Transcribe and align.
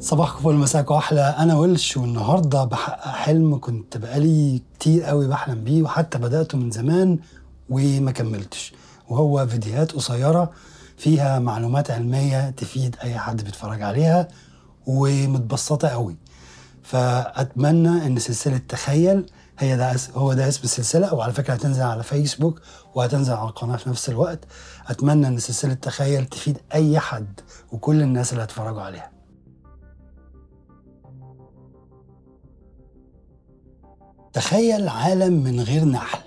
صباحكم 0.00 0.42
فل 0.42 0.54
مساكم 0.54 0.94
أحلى 0.94 1.20
أنا 1.38 1.56
ولش 1.56 1.96
والنهاردة 1.96 2.64
بحقق 2.64 3.08
حلم 3.08 3.58
كنت 3.60 3.96
بقالي 3.96 4.62
كتير 4.78 5.02
قوي 5.02 5.28
بحلم 5.28 5.64
بيه 5.64 5.82
وحتى 5.82 6.18
بدأته 6.18 6.58
من 6.58 6.70
زمان 6.70 7.18
وما 7.70 8.10
كملتش. 8.10 8.72
وهو 9.08 9.46
فيديوهات 9.46 9.92
قصيرة 9.92 10.50
فيها 10.96 11.38
معلومات 11.38 11.90
علمية 11.90 12.50
تفيد 12.50 12.96
أي 13.02 13.18
حد 13.18 13.44
بيتفرج 13.44 13.82
عليها 13.82 14.28
ومتبسطة 14.86 15.88
قوي. 15.88 16.16
فأتمنى 16.82 18.06
إن 18.06 18.18
سلسلة 18.18 18.60
تخيل 18.68 19.26
هي 19.58 19.76
ده 19.76 19.96
هو 20.14 20.32
ده 20.32 20.48
اسم 20.48 20.60
السلسلة 20.64 21.14
وعلى 21.14 21.32
فكرة 21.32 21.54
هتنزل 21.54 21.82
على 21.82 22.02
فيسبوك 22.02 22.60
وهتنزل 22.94 23.32
على 23.32 23.48
القناة 23.48 23.76
في 23.76 23.88
نفس 23.90 24.08
الوقت. 24.08 24.38
أتمنى 24.86 25.26
إن 25.28 25.38
سلسلة 25.38 25.74
تخيل 25.74 26.26
تفيد 26.26 26.58
أي 26.74 26.98
حد 26.98 27.40
وكل 27.72 28.02
الناس 28.02 28.32
اللي 28.32 28.42
هيتفرجوا 28.42 28.82
عليها. 28.82 29.13
تخيل 34.34 34.88
عالم 34.88 35.32
من 35.32 35.60
غير 35.60 35.84
نحل. 35.84 36.18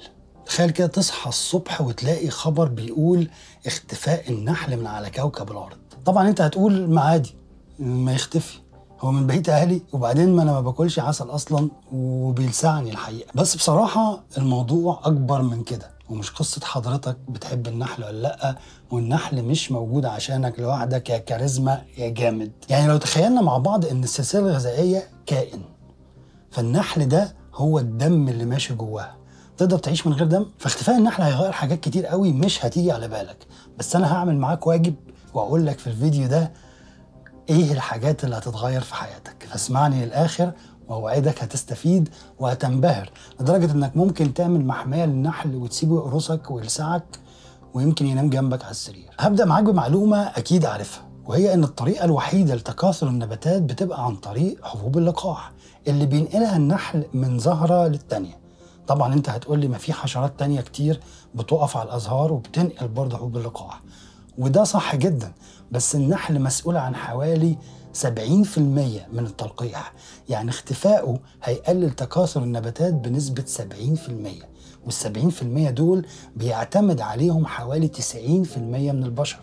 تخيل 0.45 0.69
كده 0.69 0.87
تصحى 0.87 1.29
الصبح 1.29 1.81
وتلاقي 1.81 2.29
خبر 2.29 2.67
بيقول 2.67 3.29
اختفاء 3.65 4.29
النحل 4.31 4.77
من 4.77 4.87
على 4.87 5.09
كوكب 5.09 5.51
الأرض. 5.51 5.77
طبعا 6.05 6.29
أنت 6.29 6.41
هتقول 6.41 6.89
ما 6.89 7.01
عادي 7.01 7.35
ما 7.79 8.13
يختفي. 8.13 8.57
هو 9.01 9.11
من 9.11 9.27
بقية 9.27 9.43
أهلي 9.49 9.81
وبعدين 9.93 10.35
ما 10.35 10.43
أنا 10.43 10.51
ما 10.51 10.61
باكلش 10.61 10.99
عسل 10.99 11.29
أصلا 11.29 11.69
وبيلسعني 11.93 12.89
الحقيقة. 12.91 13.31
بس 13.35 13.55
بصراحة 13.55 14.23
الموضوع 14.37 14.99
أكبر 15.03 15.41
من 15.41 15.63
كده 15.63 15.89
ومش 16.09 16.31
قصة 16.31 16.61
حضرتك 16.65 17.17
بتحب 17.29 17.67
النحل 17.67 18.03
ولا 18.03 18.21
لأ 18.21 18.55
والنحل 18.91 19.43
مش 19.43 19.71
موجود 19.71 20.05
عشانك 20.05 20.59
لوحدك 20.59 21.09
يا 21.09 21.17
كاريزما 21.17 21.81
يا 21.97 22.09
جامد. 22.09 22.51
يعني 22.69 22.87
لو 22.87 22.97
تخيلنا 22.97 23.41
مع 23.41 23.57
بعض 23.57 23.85
إن 23.85 24.03
السلسلة 24.03 24.41
الغذائية 24.41 25.09
كائن 25.25 25.61
فالنحل 26.51 27.07
ده 27.07 27.35
هو 27.57 27.79
الدم 27.79 28.27
اللي 28.29 28.45
ماشي 28.45 28.73
جواها. 28.73 29.15
تقدر 29.57 29.77
تعيش 29.77 30.07
من 30.07 30.13
غير 30.13 30.27
دم؟ 30.27 30.45
فاختفاء 30.59 30.97
النحل 30.97 31.23
هيغير 31.23 31.51
حاجات 31.51 31.79
كتير 31.79 32.05
قوي 32.05 32.33
مش 32.33 32.65
هتيجي 32.65 32.91
على 32.91 33.07
بالك. 33.07 33.47
بس 33.79 33.95
أنا 33.95 34.13
هعمل 34.13 34.37
معاك 34.37 34.67
واجب 34.67 34.95
وأقول 35.33 35.65
لك 35.65 35.79
في 35.79 35.87
الفيديو 35.87 36.27
ده 36.27 36.51
إيه 37.49 37.71
الحاجات 37.71 38.23
اللي 38.23 38.35
هتتغير 38.37 38.81
في 38.81 38.95
حياتك. 38.95 39.47
فاسمعني 39.49 40.05
للآخر 40.05 40.51
وأوعدك 40.87 41.43
هتستفيد 41.43 42.09
وهتنبهر 42.39 43.09
لدرجة 43.39 43.71
إنك 43.71 43.97
ممكن 43.97 44.33
تعمل 44.33 44.65
محمية 44.65 45.05
للنحل 45.05 45.55
وتسيبه 45.55 45.95
يقرصك 45.95 46.51
ويلسعك 46.51 47.19
ويمكن 47.73 48.05
ينام 48.07 48.29
جنبك 48.29 48.61
على 48.63 48.71
السرير. 48.71 49.09
هبدأ 49.19 49.45
معاك 49.45 49.63
بمعلومة 49.63 50.17
أكيد 50.17 50.65
عارفها. 50.65 51.06
وهي 51.27 51.53
إن 51.53 51.63
الطريقة 51.63 52.05
الوحيدة 52.05 52.55
لتكاثر 52.55 53.07
النباتات 53.07 53.61
بتبقى 53.61 54.05
عن 54.05 54.15
طريق 54.15 54.65
حبوب 54.65 54.97
اللقاح 54.97 55.51
اللي 55.87 56.05
بينقلها 56.05 56.57
النحل 56.57 57.05
من 57.13 57.39
زهرة 57.39 57.87
للتانية. 57.87 58.37
طبعا 58.87 59.13
أنت 59.13 59.29
هتقول 59.29 59.59
لي 59.59 59.67
ما 59.67 59.77
في 59.77 59.93
حشرات 59.93 60.39
تانية 60.39 60.61
كتير 60.61 60.99
بتقف 61.35 61.77
على 61.77 61.89
الأزهار 61.89 62.33
وبتنقل 62.33 62.87
برضه 62.87 63.17
حبوب 63.17 63.37
اللقاح. 63.37 63.81
وده 64.37 64.63
صح 64.63 64.95
جدا 64.95 65.33
بس 65.71 65.95
النحل 65.95 66.41
مسؤول 66.41 66.77
عن 66.77 66.95
حوالي 66.95 67.57
70% 68.01 68.07
من 69.11 69.25
التلقيح 69.25 69.93
يعني 70.29 70.49
اختفائه 70.49 71.19
هيقلل 71.43 71.91
تكاثر 71.91 72.43
النباتات 72.43 72.93
بنسبة 72.93 73.43
70% 73.57 74.11
وال 74.85 74.93
70% 74.93 75.43
دول 75.71 76.05
بيعتمد 76.35 77.01
عليهم 77.01 77.45
حوالي 77.45 77.87
90% 77.87 78.57
من 78.57 79.03
البشر 79.03 79.39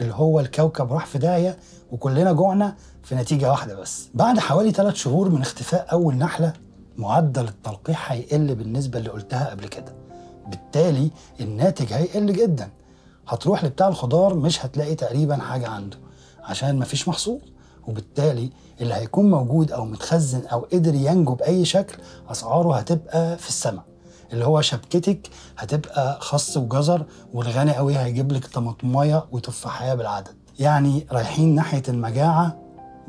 اللي 0.00 0.14
هو 0.14 0.40
الكوكب 0.40 0.92
راح 0.92 1.06
في 1.06 1.18
داهية 1.18 1.56
وكلنا 1.92 2.32
جوعنا 2.32 2.76
في 3.02 3.14
نتيجة 3.14 3.50
واحدة 3.50 3.74
بس. 3.80 4.08
بعد 4.14 4.38
حوالي 4.38 4.70
3 4.72 4.96
شهور 4.96 5.28
من 5.28 5.40
اختفاء 5.40 5.92
أول 5.92 6.14
نحلة 6.14 6.52
معدل 6.96 7.44
التلقيح 7.44 8.12
هيقل 8.12 8.54
بالنسبة 8.54 8.98
اللي 8.98 9.10
قلتها 9.10 9.50
قبل 9.50 9.68
كده. 9.68 9.94
بالتالي 10.48 11.10
الناتج 11.40 11.92
هيقل 11.92 12.32
جدا. 12.32 12.70
هتروح 13.28 13.64
لبتاع 13.64 13.88
الخضار 13.88 14.34
مش 14.34 14.66
هتلاقي 14.66 14.94
تقريبا 14.94 15.36
حاجة 15.36 15.68
عنده 15.68 15.96
عشان 16.42 16.78
مفيش 16.78 17.08
محصول. 17.08 17.40
وبالتالي 17.86 18.50
اللي 18.80 18.94
هيكون 18.94 19.30
موجود 19.30 19.72
أو 19.72 19.84
متخزن 19.84 20.46
أو 20.46 20.60
قدر 20.72 20.94
ينجو 20.94 21.34
بأي 21.34 21.64
شكل 21.64 21.98
أسعاره 22.30 22.76
هتبقى 22.76 23.38
في 23.38 23.48
السماء. 23.48 23.84
اللي 24.32 24.44
هو 24.46 24.60
شبكتك 24.60 25.30
هتبقى 25.58 26.18
خس 26.20 26.56
وجزر 26.56 27.04
والغني 27.34 27.74
قوي 27.76 27.98
هيجيب 27.98 28.32
لك 28.32 28.46
طماطماية 28.46 29.24
وتفاحية 29.32 29.94
بالعدد. 29.94 30.34
يعني 30.58 31.06
رايحين 31.12 31.54
ناحية 31.54 31.82
المجاعة 31.88 32.58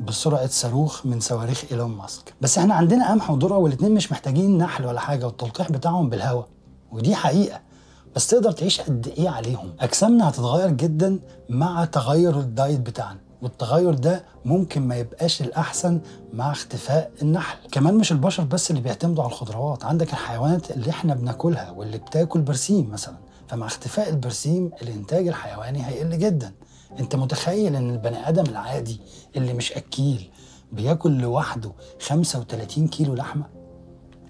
بسرعة 0.00 0.46
صاروخ 0.46 1.06
من 1.06 1.20
صواريخ 1.20 1.64
إيلون 1.72 1.90
ماسك. 1.90 2.34
بس 2.40 2.58
إحنا 2.58 2.74
عندنا 2.74 3.10
قمح 3.10 3.30
وذرة 3.30 3.56
والاتنين 3.56 3.94
مش 3.94 4.12
محتاجين 4.12 4.58
نحل 4.58 4.86
ولا 4.86 5.00
حاجة 5.00 5.26
والتلقيح 5.26 5.70
بتاعهم 5.72 6.08
بالهواء 6.10 6.48
ودي 6.92 7.14
حقيقة 7.14 7.60
بس 8.16 8.26
تقدر 8.26 8.52
تعيش 8.52 8.80
قد 8.80 9.06
إيه 9.18 9.28
عليهم؟ 9.28 9.72
أجسامنا 9.80 10.28
هتتغير 10.28 10.70
جدا 10.70 11.18
مع 11.48 11.84
تغير 11.84 12.38
الدايت 12.40 12.80
بتاعنا. 12.80 13.20
والتغير 13.42 13.94
ده 13.94 14.24
ممكن 14.44 14.82
ما 14.82 14.96
يبقاش 14.96 15.42
الأحسن 15.42 16.00
مع 16.32 16.52
اختفاء 16.52 17.10
النحل. 17.22 17.58
كمان 17.72 17.94
مش 17.94 18.12
البشر 18.12 18.44
بس 18.44 18.70
اللي 18.70 18.82
بيعتمدوا 18.82 19.24
على 19.24 19.32
الخضروات. 19.32 19.84
عندك 19.84 20.10
الحيوانات 20.12 20.70
اللي 20.70 20.90
إحنا 20.90 21.14
بناكلها 21.14 21.70
واللي 21.70 21.98
بتاكل 21.98 22.40
برسيم 22.40 22.90
مثلا. 22.90 23.16
فمع 23.48 23.66
اختفاء 23.66 24.08
البرسيم 24.08 24.70
الإنتاج 24.82 25.28
الحيواني 25.28 25.86
هيقل 25.86 26.18
جدا. 26.18 26.52
أنت 27.00 27.16
متخيل 27.16 27.76
إن 27.76 27.90
البني 27.90 28.28
آدم 28.28 28.44
العادي 28.46 29.00
اللي 29.36 29.52
مش 29.52 29.72
أكيل 29.72 30.30
بياكل 30.72 31.18
لوحده 31.18 31.72
35 32.00 32.88
كيلو 32.88 33.14
لحمة؟ 33.14 33.57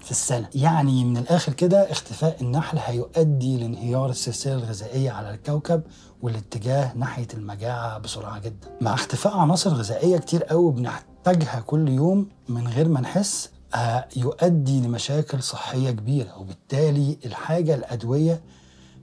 في 0.09 0.15
السنة. 0.15 0.49
يعني 0.55 1.05
من 1.05 1.17
الآخر 1.17 1.53
كده 1.53 1.91
اختفاء 1.91 2.37
النحل 2.41 2.79
هيؤدي 2.79 3.57
لانهيار 3.59 4.11
السلسلة 4.11 4.55
الغذائية 4.55 5.11
على 5.11 5.31
الكوكب 5.31 5.83
والاتجاه 6.23 6.93
ناحية 6.97 7.27
المجاعة 7.35 7.99
بسرعة 7.99 8.39
جدا. 8.39 8.69
مع 8.81 8.95
اختفاء 8.95 9.37
عناصر 9.37 9.71
غذائية 9.71 10.19
كتير 10.19 10.45
قوي 10.45 10.73
بنحتاجها 10.73 11.61
كل 11.67 11.89
يوم 11.89 12.29
من 12.49 12.69
غير 12.69 12.89
ما 12.89 13.01
نحس 13.01 13.51
آه، 13.75 14.05
يؤدي 14.17 14.81
لمشاكل 14.81 15.43
صحية 15.43 15.91
كبيرة. 15.91 16.39
وبالتالي 16.39 17.19
الحاجة 17.27 17.75
الأدوية 17.75 18.41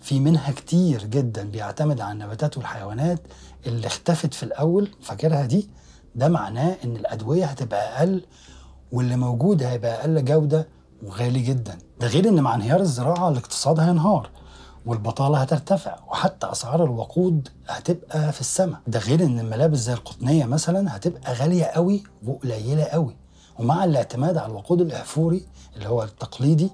في 0.01 0.19
منها 0.19 0.51
كتير 0.51 1.03
جدا 1.03 1.43
بيعتمد 1.43 2.01
على 2.01 2.11
النباتات 2.11 2.57
والحيوانات 2.57 3.21
اللي 3.67 3.87
اختفت 3.87 4.33
في 4.33 4.43
الأول. 4.43 4.89
فاكرها 5.01 5.45
دي؟ 5.45 5.69
ده 6.15 6.27
معناه 6.29 6.75
إن 6.83 6.95
الأدوية 6.95 7.45
هتبقى 7.45 7.97
أقل 7.99 8.25
واللي 8.91 9.15
موجود 9.15 9.63
هيبقى 9.63 10.01
أقل 10.01 10.25
جودة 10.25 10.67
وغالي 11.03 11.39
جدا. 11.39 11.77
ده 11.99 12.07
غير 12.07 12.27
إن 12.29 12.41
مع 12.41 12.55
انهيار 12.55 12.79
الزراعة 12.79 13.29
الاقتصاد 13.29 13.79
هينهار 13.79 14.29
والبطالة 14.85 15.37
هترتفع 15.37 15.95
وحتى 16.07 16.51
أسعار 16.51 16.83
الوقود 16.83 17.47
هتبقى 17.67 18.31
في 18.31 18.41
السماء. 18.41 18.79
ده 18.87 18.99
غير 18.99 19.23
إن 19.23 19.39
الملابس 19.39 19.77
زي 19.79 19.93
القطنية 19.93 20.45
مثلا 20.45 20.95
هتبقى 20.95 21.33
غالية 21.33 21.65
قوي 21.65 22.03
وقليلة 22.27 22.83
قوي. 22.83 23.15
ومع 23.59 23.83
الاعتماد 23.83 24.37
على 24.37 24.51
الوقود 24.51 24.81
الإحفوري 24.81 25.45
اللي 25.75 25.89
هو 25.89 26.03
التقليدي 26.03 26.69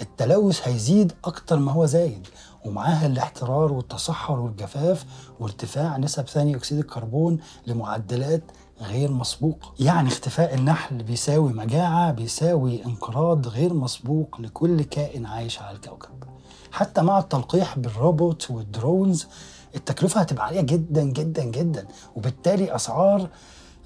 التلوث 0.00 0.68
هيزيد 0.68 1.12
أكتر 1.24 1.58
ما 1.58 1.72
هو 1.72 1.86
زايد. 1.86 2.26
ومعاها 2.64 3.06
الاحترار 3.06 3.72
والتصحر 3.72 4.40
والجفاف 4.40 5.04
وارتفاع 5.40 5.96
نسب 5.96 6.28
ثاني 6.28 6.56
أكسيد 6.56 6.78
الكربون 6.78 7.38
لمعدلات 7.66 8.42
غير 8.82 9.12
مسبوقة 9.12 9.74
يعني 9.80 10.08
اختفاء 10.08 10.54
النحل 10.54 11.02
بيساوي 11.02 11.52
مجاعة 11.52 12.12
بيساوي 12.12 12.84
انقراض 12.84 13.48
غير 13.48 13.74
مسبوق 13.74 14.40
لكل 14.40 14.82
كائن 14.82 15.26
عايش 15.26 15.62
على 15.62 15.76
الكوكب. 15.76 16.24
حتى 16.72 17.02
مع 17.02 17.18
التلقيح 17.18 17.78
بالروبوت 17.78 18.50
وال 18.50 18.69
drones 18.69 19.26
التكلفة 19.74 20.20
هتبقى 20.20 20.44
عالية 20.46 20.60
جدا 20.60 21.02
جدا 21.02 21.44
جدا. 21.44 21.86
وبالتالي 22.16 22.74
أسعار 22.74 23.28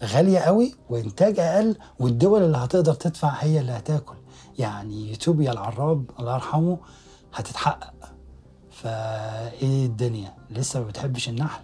غالية 0.05 0.39
قوي 0.39 0.75
وإنتاج 0.91 1.39
أقل 1.39 1.77
والدول 2.01 2.43
اللي 2.43 2.57
هتقدر 2.57 2.95
تدفع 2.95 3.29
هي 3.29 3.61
اللي 3.61 3.73
هتاكل. 3.73 4.17
يعني 4.59 5.11
يوتوبيا 5.11 5.53
العراب 5.53 6.11
الله 6.21 6.35
يرحمه 6.35 6.79
هتتحقق. 7.35 7.93
فايه 8.71 9.87
الدنيا؟ 9.87 10.35
لسه 10.51 10.81
ما 10.81 10.87
بتحبش 10.87 11.29
النحل؟ 11.29 11.63